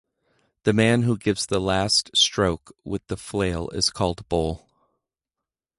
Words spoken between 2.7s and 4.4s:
with the flail is called